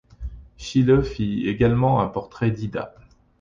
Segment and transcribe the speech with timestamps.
[0.57, 2.95] Schiele fit également un portrait d'Ida.